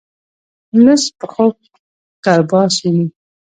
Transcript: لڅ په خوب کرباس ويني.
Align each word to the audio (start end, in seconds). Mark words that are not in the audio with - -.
لڅ 0.83 1.03
په 1.19 1.25
خوب 1.33 1.53
کرباس 2.25 2.73
ويني. 2.81 3.05